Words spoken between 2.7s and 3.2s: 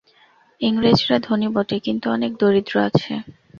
আছে।